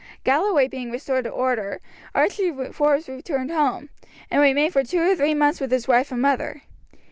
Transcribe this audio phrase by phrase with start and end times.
[0.23, 1.79] Galloway being restored to order,
[2.15, 3.89] Archie Forbes returned home,
[4.31, 6.63] and remained for two or three months with his wife and mother.